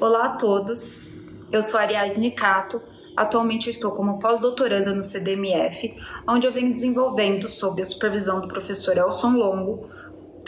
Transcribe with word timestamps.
Olá 0.00 0.24
a 0.24 0.28
todos, 0.30 1.16
eu 1.52 1.62
sou 1.62 1.78
Ariadne 1.78 2.32
Cato. 2.32 2.82
Atualmente 3.16 3.70
estou 3.70 3.92
como 3.92 4.18
pós-doutoranda 4.18 4.92
no 4.92 5.04
CDMF, 5.04 5.96
onde 6.28 6.48
eu 6.48 6.52
venho 6.52 6.72
desenvolvendo, 6.72 7.48
sob 7.48 7.80
a 7.80 7.84
supervisão 7.84 8.40
do 8.40 8.48
professor 8.48 8.98
Elson 8.98 9.36
Longo, 9.36 9.88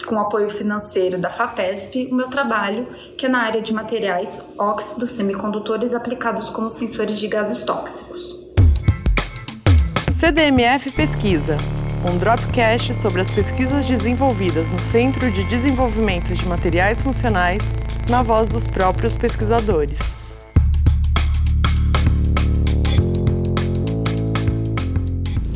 com 0.05 0.19
apoio 0.19 0.51
financeiro 0.51 1.17
da 1.17 1.31
FAPESP, 1.31 2.09
o 2.11 2.15
meu 2.15 2.29
trabalho, 2.29 2.89
que 3.17 3.27
é 3.27 3.29
na 3.29 3.45
área 3.45 3.63
de 3.63 3.73
materiais 3.73 4.53
óxidos 4.59 5.13
semicondutores 5.13 5.95
aplicados 5.95 6.51
como 6.51 6.69
sensores 6.69 7.17
de 7.17 7.29
gases 7.29 7.65
tóxicos. 7.65 8.45
CDMF 10.13 10.91
Pesquisa, 10.91 11.57
um 12.05 12.19
dropcast 12.19 12.95
sobre 12.95 13.21
as 13.21 13.31
pesquisas 13.31 13.87
desenvolvidas 13.87 14.73
no 14.73 14.81
Centro 14.81 15.31
de 15.31 15.45
Desenvolvimento 15.45 16.35
de 16.35 16.47
Materiais 16.47 17.01
Funcionais, 17.01 17.63
na 18.09 18.23
voz 18.23 18.49
dos 18.49 18.67
próprios 18.67 19.17
pesquisadores. 19.17 19.99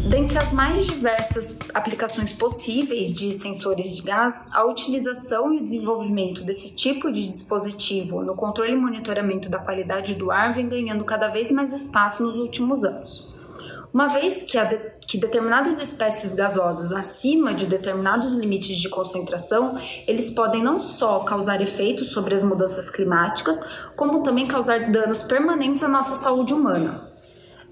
Dentre 0.09 0.39
as 0.39 0.53
mais 0.53 0.85
diversas 0.85 1.57
aplicações 1.73 2.33
possíveis 2.33 3.13
de 3.13 3.33
sensores 3.35 3.95
de 3.95 4.03
gás, 4.03 4.51
a 4.53 4.65
utilização 4.65 5.55
e 5.55 5.59
o 5.59 5.65
desenvolvimento 5.65 6.43
desse 6.43 6.75
tipo 6.75 7.13
de 7.13 7.25
dispositivo 7.25 8.21
no 8.23 8.35
controle 8.35 8.73
e 8.73 8.77
monitoramento 8.77 9.49
da 9.49 9.61
qualidade 9.61 10.17
do 10.17 10.33
ar 10.33 10.53
vem 10.53 10.69
ganhando 10.69 11.05
cada 11.05 11.29
vez 11.29 11.53
mais 11.53 11.73
espaço 11.73 12.25
nos 12.25 12.35
últimos 12.35 12.83
anos. 12.83 13.40
Uma 13.93 14.07
vez 14.09 14.45
que, 14.45 14.65
de, 14.65 14.79
que, 15.07 15.19
determinadas 15.19 15.81
espécies 15.81 16.33
gasosas 16.33 16.93
acima 16.93 17.53
de 17.53 17.67
determinados 17.67 18.35
limites 18.35 18.77
de 18.77 18.89
concentração, 18.89 19.77
eles 20.07 20.31
podem 20.31 20.63
não 20.63 20.79
só 20.79 21.21
causar 21.21 21.61
efeitos 21.61 22.13
sobre 22.13 22.35
as 22.35 22.43
mudanças 22.43 22.89
climáticas, 22.89 23.59
como 23.97 24.23
também 24.23 24.47
causar 24.47 24.91
danos 24.93 25.23
permanentes 25.23 25.83
à 25.83 25.89
nossa 25.89 26.15
saúde 26.15 26.55
humana. 26.55 27.10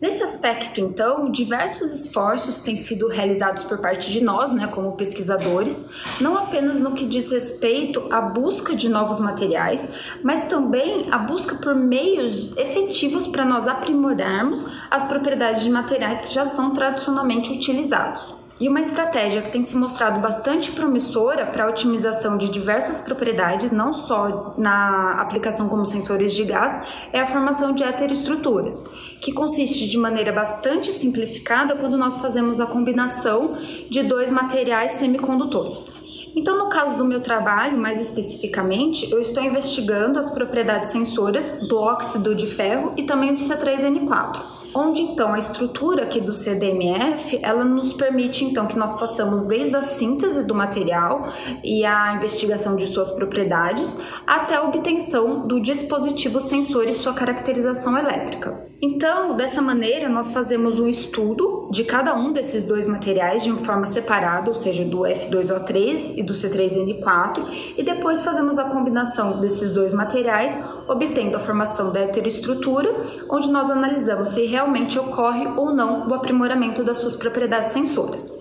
Nesse 0.01 0.23
aspecto, 0.23 0.81
então, 0.81 1.29
diversos 1.29 1.91
esforços 1.91 2.61
têm 2.61 2.77
sido 2.77 3.09
realizados 3.09 3.65
por 3.65 3.79
parte 3.79 4.13
de 4.13 4.23
nós, 4.23 4.53
né, 4.53 4.69
como 4.69 4.93
pesquisadores, 4.93 5.91
não 6.21 6.39
apenas 6.39 6.79
no 6.79 6.95
que 6.95 7.05
diz 7.05 7.33
respeito 7.33 8.07
à 8.13 8.21
busca 8.21 8.77
de 8.77 8.89
novos 8.89 9.19
materiais, 9.19 9.99
mas 10.23 10.47
também 10.47 11.09
a 11.11 11.19
busca 11.19 11.57
por 11.57 11.75
meios 11.75 12.57
efetivos 12.57 13.27
para 13.27 13.45
nós 13.45 13.67
aprimorarmos 13.67 14.65
as 14.89 15.03
propriedades 15.03 15.65
de 15.65 15.71
materiais 15.71 16.21
que 16.21 16.33
já 16.33 16.45
são 16.45 16.73
tradicionalmente 16.73 17.53
utilizados. 17.53 18.48
E 18.61 18.69
uma 18.69 18.81
estratégia 18.81 19.41
que 19.41 19.53
tem 19.53 19.63
se 19.63 19.77
mostrado 19.77 20.19
bastante 20.19 20.73
promissora 20.73 21.47
para 21.47 21.65
a 21.65 21.69
otimização 21.69 22.37
de 22.37 22.49
diversas 22.49 23.01
propriedades, 23.01 23.71
não 23.71 23.93
só 23.93 24.55
na 24.59 25.13
aplicação 25.21 25.69
como 25.69 25.87
sensores 25.87 26.35
de 26.35 26.43
gás, 26.43 26.77
é 27.13 27.21
a 27.21 27.27
formação 27.27 27.73
de 27.73 27.85
heteroestruturas, 27.85 28.83
que 29.21 29.33
consiste 29.33 29.89
de 29.89 29.97
maneira 29.97 30.33
bastante 30.33 30.93
simplificada 30.93 31.77
quando 31.77 31.97
nós 31.97 32.17
fazemos 32.17 32.61
a 32.61 32.67
combinação 32.67 33.57
de 33.89 34.03
dois 34.03 34.29
materiais 34.29 34.93
semicondutores. 34.93 35.95
Então, 36.35 36.59
no 36.59 36.69
caso 36.69 36.97
do 36.97 37.05
meu 37.05 37.23
trabalho, 37.23 37.79
mais 37.79 38.01
especificamente, 38.01 39.09
eu 39.13 39.21
estou 39.21 39.43
investigando 39.43 40.19
as 40.19 40.33
propriedades 40.33 40.91
sensoras 40.91 41.61
do 41.69 41.79
óxido 41.79 42.35
de 42.35 42.47
ferro 42.47 42.93
e 42.97 43.05
também 43.05 43.35
do 43.35 43.41
C3N4 43.41 44.58
onde 44.75 45.03
então 45.03 45.33
a 45.33 45.39
estrutura 45.39 46.05
aqui 46.05 46.21
do 46.21 46.33
CDMF, 46.33 47.39
ela 47.43 47.65
nos 47.65 47.93
permite 47.93 48.45
então 48.45 48.67
que 48.67 48.79
nós 48.79 48.99
façamos 48.99 49.45
desde 49.45 49.75
a 49.77 49.83
síntese 49.83 50.47
do 50.47 50.55
material 50.55 51.33
e 51.65 51.85
a 51.85 52.15
investigação 52.15 52.77
de 52.77 52.87
suas 52.87 53.11
propriedades 53.13 53.99
até 54.27 54.57
a 54.57 54.63
obtenção 54.63 55.47
do 55.47 55.61
dispositivo 55.61 56.41
sensor 56.41 56.87
e 56.87 56.93
sua 56.93 57.15
caracterização 57.15 57.97
elétrica. 57.97 58.69
Então, 58.81 59.37
dessa 59.37 59.61
maneira, 59.61 60.09
nós 60.09 60.33
fazemos 60.33 60.79
um 60.79 60.87
estudo 60.87 61.69
de 61.73 61.83
cada 61.83 62.15
um 62.15 62.33
desses 62.33 62.65
dois 62.65 62.87
materiais 62.87 63.43
de 63.43 63.51
forma 63.51 63.87
separada, 63.87 64.49
ou 64.49 64.55
seja, 64.55 64.85
do 64.85 64.99
F2O3 64.99 66.17
e 66.17 66.23
do 66.23 66.33
C3N4, 66.33 67.75
e 67.77 67.83
depois 67.83 68.23
fazemos 68.23 68.57
a 68.57 68.65
combinação 68.67 69.41
desses 69.41 69.73
dois 69.73 69.93
materiais, 69.93 70.65
obtendo 70.87 71.37
a 71.37 71.41
formação 71.41 71.93
da 71.93 72.01
heteroestrutura, 72.01 73.25
onde 73.29 73.51
nós 73.51 73.69
analisamos 73.69 74.29
se 74.29 74.47
realmente 74.59 74.99
ocorre 74.99 75.47
ou 75.57 75.73
não 75.73 76.09
o 76.09 76.15
aprimoramento 76.15 76.83
das 76.83 76.99
suas 76.99 77.15
propriedades 77.15 77.73
sensoras. 77.73 78.37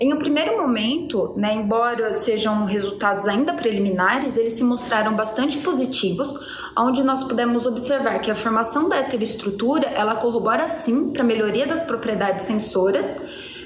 Em 0.00 0.14
um 0.14 0.16
primeiro 0.16 0.56
momento, 0.56 1.34
né, 1.36 1.52
embora 1.52 2.12
sejam 2.12 2.64
resultados 2.64 3.26
ainda 3.26 3.52
preliminares, 3.52 4.36
eles 4.36 4.52
se 4.52 4.62
mostraram 4.62 5.16
bastante 5.16 5.58
positivos, 5.58 6.28
onde 6.78 7.02
nós 7.02 7.24
pudemos 7.24 7.66
observar 7.66 8.20
que 8.20 8.30
a 8.30 8.36
formação 8.36 8.88
da 8.88 8.98
heteroestrutura 8.98 9.88
ela 9.88 10.14
corrobora 10.14 10.68
sim 10.68 11.10
para 11.10 11.24
a 11.24 11.26
melhoria 11.26 11.66
das 11.66 11.82
propriedades 11.82 12.46
sensoras, 12.46 13.16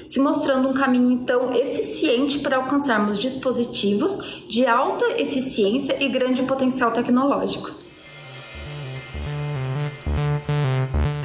se 0.07 0.19
mostrando 0.19 0.69
um 0.69 0.73
caminho 0.73 1.11
então 1.11 1.53
eficiente 1.53 2.39
para 2.39 2.57
alcançarmos 2.57 3.19
dispositivos 3.19 4.17
de 4.47 4.65
alta 4.65 5.05
eficiência 5.21 6.03
e 6.03 6.09
grande 6.09 6.41
potencial 6.41 6.89
tecnológico. 6.91 7.82